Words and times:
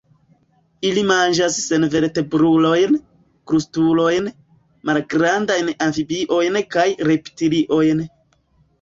Ili 0.91 1.03
manĝas 1.11 1.57
senvertebrulojn, 1.65 2.97
krustulojn, 3.53 4.33
malgrandajn 4.93 5.73
amfibiojn 5.91 6.63
kaj 6.77 6.91
reptiliojn. 7.15 8.07